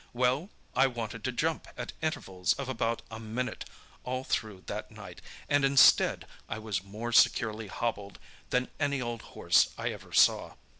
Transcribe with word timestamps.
Well, 0.13 0.49
I 0.75 0.87
wanted 0.87 1.23
to 1.25 1.31
jump 1.31 1.67
at 1.77 1.93
intervals 2.01 2.53
of 2.53 2.67
about 2.67 3.03
a 3.11 3.19
minute 3.19 3.65
all 4.03 4.23
through 4.23 4.63
that 4.65 4.89
night, 4.89 5.21
and 5.47 5.63
instead, 5.63 6.25
I 6.49 6.57
was 6.57 6.81
more 6.83 7.11
securely 7.11 7.67
hobbled 7.67 8.17
than 8.49 8.69
any 8.79 8.99
old 8.99 9.21
horse 9.37 9.69
I 9.77 9.89
ever 9.89 10.11
saw. 10.11 10.55